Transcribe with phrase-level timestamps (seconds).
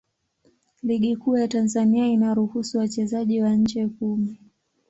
[0.83, 4.37] Ligi Kuu ya Tanzania inaruhusu wachezaji wa nje kumi.